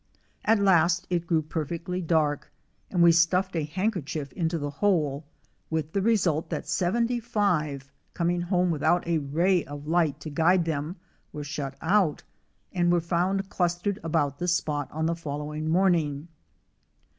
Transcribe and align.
At 0.43 0.57
last 0.57 1.05
it 1.11 1.27
grew 1.27 1.43
perfectly 1.43 2.01
dark, 2.01 2.51
and 2.89 3.03
we 3.03 3.11
stuffed 3.11 3.55
a 3.55 3.63
handkerchief 3.65 4.33
into 4.33 4.57
the 4.57 4.71
hole, 4.71 5.27
with 5.69 5.93
the 5.93 6.01
result 6.01 6.49
that 6.49 6.67
seventy 6.67 7.19
five, 7.19 7.91
coming 8.15 8.41
home 8.41 8.71
without 8.71 9.05
a 9.07 9.19
ray 9.19 9.63
of 9.63 9.85
light 9.85 10.19
to 10.21 10.31
guide 10.31 10.65
them, 10.65 10.95
were 11.31 11.43
shut 11.43 11.75
out, 11.83 12.23
and 12.73 12.91
were 12.91 12.99
found 12.99 13.47
clustered 13.51 13.99
about 14.03 14.39
the 14.39 14.47
spot 14.47 14.89
on 14.91 15.05
the 15.05 15.13
following 15.15 15.69
morning. 15.69 16.27